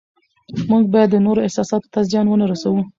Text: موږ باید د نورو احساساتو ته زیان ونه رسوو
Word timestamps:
موږ 0.71 0.83
باید 0.93 1.09
د 1.11 1.15
نورو 1.25 1.45
احساساتو 1.47 1.91
ته 1.93 1.99
زیان 2.09 2.25
ونه 2.27 2.45
رسوو 2.51 2.81